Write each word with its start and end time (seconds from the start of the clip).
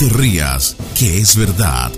te 0.00 0.08
rías, 0.08 0.78
que 0.98 1.20
es 1.20 1.36
verdad. 1.36 1.92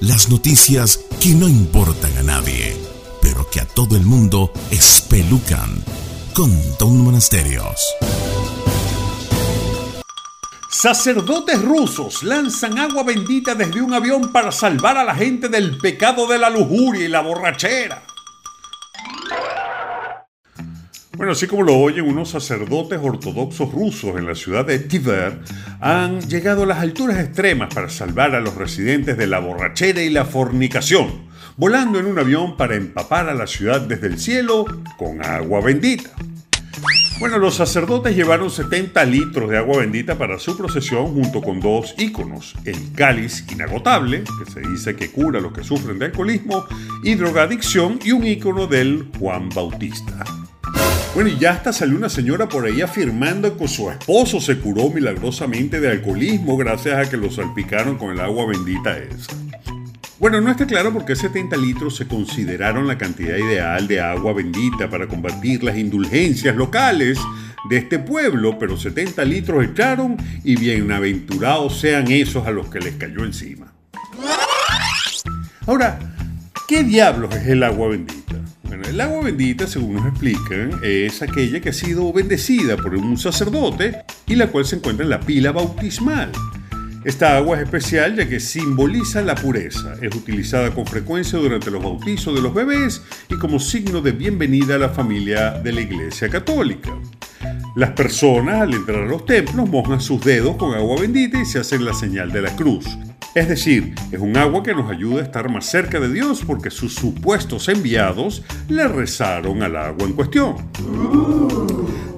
Las 0.00 0.30
noticias 0.30 1.00
que 1.20 1.34
no 1.34 1.46
importan 1.46 2.16
a 2.16 2.22
nadie, 2.22 2.74
pero 3.20 3.46
que 3.50 3.60
a 3.60 3.66
todo 3.66 3.94
el 3.94 4.06
mundo 4.06 4.50
espelucan. 4.70 5.84
Con 6.32 6.50
Don 6.78 7.04
Monasterios. 7.04 7.76
Sacerdotes 10.70 11.60
rusos 11.60 12.22
lanzan 12.22 12.78
agua 12.78 13.02
bendita 13.02 13.54
desde 13.54 13.82
un 13.82 13.92
avión 13.92 14.32
para 14.32 14.50
salvar 14.50 14.96
a 14.96 15.04
la 15.04 15.14
gente 15.14 15.50
del 15.50 15.76
pecado 15.76 16.26
de 16.26 16.38
la 16.38 16.48
lujuria 16.48 17.04
y 17.04 17.08
la 17.08 17.20
borrachera. 17.20 18.02
Bueno, 21.22 21.34
así 21.34 21.46
como 21.46 21.62
lo 21.62 21.76
oyen, 21.76 22.04
unos 22.04 22.30
sacerdotes 22.30 22.98
ortodoxos 23.00 23.72
rusos 23.72 24.18
en 24.18 24.26
la 24.26 24.34
ciudad 24.34 24.66
de 24.66 24.80
Tver 24.80 25.38
han 25.80 26.20
llegado 26.22 26.64
a 26.64 26.66
las 26.66 26.78
alturas 26.78 27.20
extremas 27.20 27.72
para 27.72 27.88
salvar 27.90 28.34
a 28.34 28.40
los 28.40 28.56
residentes 28.56 29.16
de 29.16 29.28
la 29.28 29.38
borrachera 29.38 30.02
y 30.02 30.10
la 30.10 30.24
fornicación, 30.24 31.28
volando 31.56 32.00
en 32.00 32.06
un 32.06 32.18
avión 32.18 32.56
para 32.56 32.74
empapar 32.74 33.28
a 33.28 33.34
la 33.34 33.46
ciudad 33.46 33.82
desde 33.82 34.08
el 34.08 34.18
cielo 34.18 34.64
con 34.98 35.24
agua 35.24 35.60
bendita. 35.60 36.10
Bueno, 37.20 37.38
los 37.38 37.54
sacerdotes 37.54 38.16
llevaron 38.16 38.50
70 38.50 39.04
litros 39.04 39.48
de 39.48 39.58
agua 39.58 39.78
bendita 39.78 40.18
para 40.18 40.40
su 40.40 40.56
procesión 40.58 41.14
junto 41.14 41.40
con 41.40 41.60
dos 41.60 41.94
íconos, 41.98 42.56
el 42.64 42.94
cáliz 42.96 43.44
inagotable, 43.48 44.24
que 44.24 44.50
se 44.50 44.60
dice 44.68 44.96
que 44.96 45.12
cura 45.12 45.38
a 45.38 45.42
los 45.42 45.52
que 45.52 45.62
sufren 45.62 46.00
de 46.00 46.06
alcoholismo 46.06 46.64
y 47.04 47.14
drogadicción, 47.14 48.00
y 48.04 48.10
un 48.10 48.26
ícono 48.26 48.66
del 48.66 49.08
Juan 49.20 49.50
Bautista. 49.50 50.41
Bueno, 51.14 51.28
y 51.28 51.38
ya 51.38 51.50
hasta 51.52 51.74
salió 51.74 51.98
una 51.98 52.08
señora 52.08 52.48
por 52.48 52.64
ahí 52.64 52.80
afirmando 52.80 53.54
que 53.58 53.68
su 53.68 53.90
esposo 53.90 54.40
se 54.40 54.58
curó 54.58 54.88
milagrosamente 54.88 55.78
de 55.78 55.90
alcoholismo 55.90 56.56
gracias 56.56 56.96
a 56.96 57.10
que 57.10 57.18
lo 57.18 57.30
salpicaron 57.30 57.98
con 57.98 58.12
el 58.12 58.20
agua 58.20 58.46
bendita 58.46 58.96
esa. 58.96 59.36
Bueno, 60.18 60.40
no 60.40 60.50
está 60.50 60.66
claro 60.66 60.90
por 60.90 61.04
qué 61.04 61.14
70 61.14 61.54
litros 61.58 61.96
se 61.96 62.08
consideraron 62.08 62.86
la 62.86 62.96
cantidad 62.96 63.36
ideal 63.36 63.86
de 63.88 64.00
agua 64.00 64.32
bendita 64.32 64.88
para 64.88 65.06
combatir 65.06 65.62
las 65.62 65.76
indulgencias 65.76 66.56
locales 66.56 67.18
de 67.68 67.76
este 67.76 67.98
pueblo, 67.98 68.58
pero 68.58 68.78
70 68.78 69.22
litros 69.26 69.64
echaron 69.64 70.16
y 70.44 70.56
bienaventurados 70.56 71.78
sean 71.78 72.10
esos 72.10 72.46
a 72.46 72.50
los 72.52 72.68
que 72.68 72.80
les 72.80 72.94
cayó 72.94 73.22
encima. 73.24 73.70
Ahora, 75.66 75.98
¿qué 76.66 76.82
diablos 76.84 77.34
es 77.36 77.48
el 77.48 77.64
agua 77.64 77.88
bendita? 77.88 78.21
El 78.80 79.00
agua 79.00 79.24
bendita, 79.24 79.66
según 79.66 79.96
nos 79.96 80.06
explican, 80.06 80.80
es 80.82 81.20
aquella 81.20 81.60
que 81.60 81.68
ha 81.68 81.72
sido 81.72 82.12
bendecida 82.12 82.76
por 82.76 82.94
un 82.94 83.18
sacerdote 83.18 84.04
y 84.26 84.36
la 84.36 84.46
cual 84.46 84.64
se 84.64 84.76
encuentra 84.76 85.04
en 85.04 85.10
la 85.10 85.20
pila 85.20 85.52
bautismal. 85.52 86.32
Esta 87.04 87.36
agua 87.36 87.56
es 87.56 87.64
especial 87.64 88.16
ya 88.16 88.28
que 88.28 88.38
simboliza 88.38 89.22
la 89.22 89.34
pureza. 89.34 89.94
Es 90.00 90.14
utilizada 90.14 90.72
con 90.72 90.86
frecuencia 90.86 91.38
durante 91.38 91.70
los 91.70 91.82
bautizos 91.82 92.34
de 92.34 92.40
los 92.40 92.54
bebés 92.54 93.02
y 93.28 93.36
como 93.36 93.58
signo 93.58 94.00
de 94.00 94.12
bienvenida 94.12 94.76
a 94.76 94.78
la 94.78 94.88
familia 94.88 95.50
de 95.50 95.72
la 95.72 95.80
Iglesia 95.80 96.28
Católica. 96.28 96.90
Las 97.74 97.90
personas 97.90 98.62
al 98.62 98.74
entrar 98.74 99.02
a 99.02 99.06
los 99.06 99.26
templos 99.26 99.68
mojan 99.68 100.00
sus 100.00 100.24
dedos 100.24 100.56
con 100.56 100.74
agua 100.74 101.00
bendita 101.00 101.40
y 101.40 101.44
se 101.44 101.58
hacen 101.58 101.84
la 101.84 101.92
señal 101.92 102.30
de 102.30 102.42
la 102.42 102.54
cruz. 102.54 102.86
Es 103.34 103.48
decir, 103.48 103.94
es 104.10 104.20
un 104.20 104.36
agua 104.36 104.62
que 104.62 104.74
nos 104.74 104.90
ayuda 104.90 105.22
a 105.22 105.24
estar 105.24 105.48
más 105.48 105.64
cerca 105.64 105.98
de 105.98 106.12
Dios 106.12 106.42
porque 106.46 106.70
sus 106.70 106.94
supuestos 106.94 107.68
enviados 107.70 108.42
le 108.68 108.86
rezaron 108.86 109.62
al 109.62 109.74
agua 109.76 110.06
en 110.06 110.12
cuestión. 110.12 110.56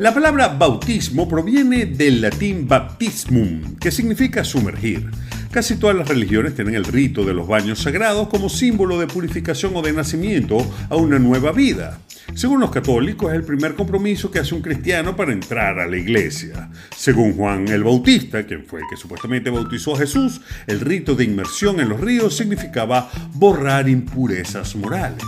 La 0.01 0.13
palabra 0.13 0.49
bautismo 0.49 1.29
proviene 1.29 1.87
del 1.87 2.21
latín 2.21 2.67
baptismum, 2.67 3.77
que 3.77 3.93
significa 3.93 4.43
sumergir. 4.43 5.09
Casi 5.55 5.77
todas 5.77 5.95
las 5.95 6.09
religiones 6.09 6.57
tienen 6.57 6.75
el 6.75 6.85
rito 6.85 7.25
de 7.25 7.33
los 7.33 7.47
baños 7.47 7.79
sagrados 7.79 8.27
como 8.27 8.49
símbolo 8.49 8.99
de 8.99 9.07
purificación 9.07 9.71
o 9.77 9.83
de 9.83 9.93
nacimiento 9.93 10.59
a 10.91 10.97
una 10.97 11.21
nueva 11.21 11.53
vida. 11.53 12.01
Según 12.35 12.59
los 12.59 12.73
católicos, 12.73 13.31
es 13.31 13.37
el 13.37 13.45
primer 13.45 13.77
compromiso 13.77 14.33
que 14.33 14.41
hace 14.41 14.53
un 14.53 14.63
cristiano 14.63 15.15
para 15.15 15.33
entrar 15.33 15.79
a 15.79 15.87
la 15.87 15.97
iglesia. 15.97 16.71
Según 16.97 17.35
Juan 17.37 17.69
el 17.69 17.85
Bautista, 17.85 18.45
quien 18.45 18.65
fue 18.65 18.81
el 18.81 18.87
que 18.91 18.97
supuestamente 18.97 19.49
bautizó 19.49 19.95
a 19.95 19.99
Jesús, 19.99 20.41
el 20.67 20.81
rito 20.81 21.15
de 21.15 21.23
inmersión 21.23 21.79
en 21.79 21.91
los 21.91 22.01
ríos 22.01 22.37
significaba 22.37 23.09
borrar 23.35 23.89
impurezas 23.89 24.75
morales. 24.75 25.23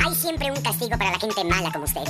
Hay 0.00 0.14
siempre 0.14 0.50
un 0.50 0.60
castigo 0.60 0.98
para 0.98 1.12
la 1.12 1.18
gente 1.18 1.42
mala 1.44 1.72
como 1.72 1.86
usted. 1.86 2.02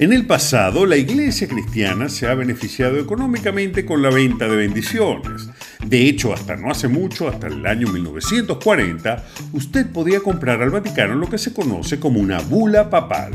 En 0.00 0.12
el 0.12 0.26
pasado, 0.26 0.84
la 0.84 0.96
iglesia 0.96 1.46
cristiana 1.46 2.08
se 2.08 2.26
ha 2.26 2.34
beneficiado 2.34 2.98
económicamente 2.98 3.84
con 3.84 4.02
la 4.02 4.10
venta 4.10 4.48
de 4.48 4.56
bendiciones. 4.56 5.48
De 5.84 6.08
hecho, 6.08 6.32
hasta 6.32 6.56
no 6.56 6.70
hace 6.70 6.88
mucho, 6.88 7.28
hasta 7.28 7.46
el 7.46 7.64
año 7.66 7.88
1940, 7.88 9.24
usted 9.52 9.90
podía 9.90 10.20
comprar 10.20 10.62
al 10.62 10.70
Vaticano 10.70 11.14
lo 11.14 11.28
que 11.28 11.38
se 11.38 11.52
conoce 11.52 11.98
como 12.00 12.20
una 12.20 12.40
bula 12.40 12.90
papal 12.90 13.32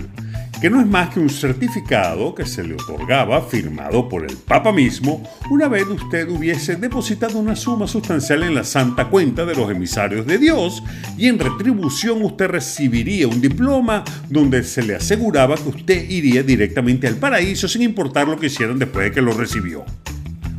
que 0.64 0.70
no 0.70 0.80
es 0.80 0.88
más 0.88 1.10
que 1.10 1.20
un 1.20 1.30
certificado 1.30 2.34
que 2.34 2.46
se 2.46 2.64
le 2.64 2.76
otorgaba 2.76 3.42
firmado 3.42 4.08
por 4.08 4.24
el 4.24 4.38
Papa 4.38 4.72
mismo 4.72 5.22
una 5.50 5.68
vez 5.68 5.86
usted 5.88 6.30
hubiese 6.30 6.78
depositado 6.78 7.38
una 7.38 7.58
suma 7.58 7.86
sustancial 7.86 8.44
en 8.44 8.56
la 8.56 8.64
santa 8.64 9.10
cuenta 9.10 9.44
de 9.44 9.56
los 9.56 9.70
emisarios 9.70 10.26
de 10.26 10.38
Dios 10.38 10.82
y 11.18 11.28
en 11.28 11.38
retribución 11.38 12.22
usted 12.22 12.48
recibiría 12.48 13.28
un 13.28 13.42
diploma 13.42 14.06
donde 14.30 14.64
se 14.64 14.84
le 14.84 14.96
aseguraba 14.96 15.58
que 15.58 15.68
usted 15.68 16.10
iría 16.10 16.44
directamente 16.44 17.08
al 17.08 17.18
paraíso 17.18 17.68
sin 17.68 17.82
importar 17.82 18.30
lo 18.30 18.40
que 18.40 18.46
hicieran 18.46 18.80
después 18.80 19.08
de 19.08 19.12
que 19.12 19.22
lo 19.22 19.34
recibió. 19.34 19.84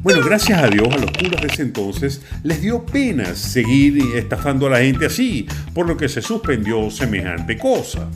Bueno, 0.04 0.20
gracias 0.22 0.62
a 0.62 0.68
Dios, 0.68 0.86
a 0.92 0.98
los 0.98 1.10
curas 1.12 1.40
de 1.40 1.46
ese 1.46 1.62
entonces 1.62 2.20
les 2.42 2.60
dio 2.60 2.84
pena 2.84 3.34
seguir 3.34 4.14
estafando 4.14 4.66
a 4.66 4.70
la 4.70 4.80
gente 4.80 5.06
así, 5.06 5.46
por 5.72 5.88
lo 5.88 5.96
que 5.96 6.10
se 6.10 6.20
suspendió 6.20 6.90
semejante 6.90 7.56
cosa. 7.56 8.10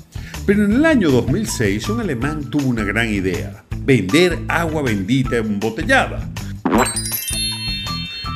Pero 0.44 0.66
en 0.66 0.72
el 0.72 0.84
año 0.84 1.10
2006 1.10 1.88
un 1.88 2.00
alemán 2.00 2.50
tuvo 2.50 2.68
una 2.68 2.84
gran 2.84 3.08
idea, 3.08 3.64
vender 3.86 4.38
agua 4.48 4.82
bendita 4.82 5.38
embotellada. 5.38 6.28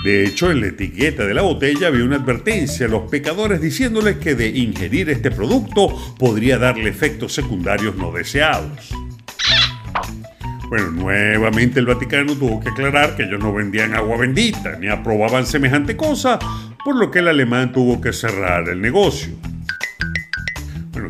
De 0.02 0.24
hecho, 0.24 0.50
en 0.50 0.62
la 0.62 0.68
etiqueta 0.68 1.26
de 1.26 1.34
la 1.34 1.42
botella 1.42 1.88
había 1.88 2.06
una 2.06 2.16
advertencia 2.16 2.86
a 2.86 2.88
los 2.88 3.10
pecadores 3.10 3.60
diciéndoles 3.60 4.16
que 4.16 4.34
de 4.34 4.48
ingerir 4.48 5.10
este 5.10 5.30
producto 5.30 6.16
podría 6.18 6.56
darle 6.56 6.88
efectos 6.88 7.34
secundarios 7.34 7.96
no 7.96 8.12
deseados. 8.12 8.94
Bueno, 10.72 10.90
nuevamente 10.90 11.80
el 11.80 11.84
Vaticano 11.84 12.34
tuvo 12.34 12.58
que 12.58 12.70
aclarar 12.70 13.14
que 13.14 13.24
ellos 13.24 13.38
no 13.38 13.52
vendían 13.52 13.92
agua 13.92 14.16
bendita 14.16 14.78
ni 14.78 14.88
aprobaban 14.88 15.44
semejante 15.44 15.98
cosa, 15.98 16.38
por 16.82 16.96
lo 16.96 17.10
que 17.10 17.18
el 17.18 17.28
alemán 17.28 17.72
tuvo 17.72 18.00
que 18.00 18.14
cerrar 18.14 18.66
el 18.70 18.80
negocio 18.80 19.36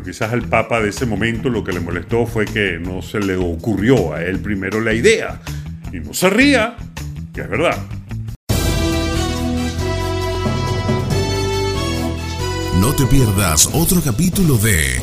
quizás 0.03 0.33
al 0.33 0.43
Papa 0.43 0.81
de 0.81 0.89
ese 0.89 1.05
momento 1.05 1.49
lo 1.49 1.63
que 1.63 1.71
le 1.71 1.79
molestó 1.79 2.25
fue 2.25 2.45
que 2.45 2.77
no 2.77 3.01
se 3.01 3.19
le 3.19 3.37
ocurrió 3.37 4.13
a 4.13 4.21
él 4.21 4.39
primero 4.39 4.81
la 4.81 4.93
idea. 4.93 5.41
Y 5.91 5.99
no 5.99 6.13
se 6.13 6.29
ría, 6.29 6.75
que 7.33 7.41
es 7.41 7.49
verdad. 7.49 7.77
No 12.79 12.93
te 12.93 13.05
pierdas 13.05 13.69
otro 13.73 14.01
capítulo 14.01 14.57
de 14.57 15.01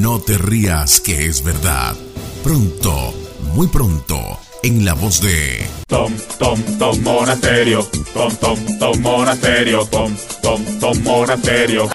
No 0.00 0.18
te 0.18 0.38
rías, 0.38 1.00
que 1.00 1.26
es 1.26 1.44
verdad. 1.44 1.94
Pronto, 2.42 3.14
muy 3.52 3.66
pronto, 3.66 4.38
en 4.62 4.84
la 4.84 4.94
voz 4.94 5.20
de 5.20 5.66
Tom, 5.86 6.12
Tom, 6.38 6.58
Tom 6.78 7.02
Monasterio, 7.02 7.86
Tom, 8.14 8.34
Tom, 8.36 8.58
Tom 8.78 9.00
Monasterio, 9.00 9.84
Tom, 9.86 10.16
Tom, 10.40 10.64
Tom 10.80 11.02
Monasterio. 11.02 11.91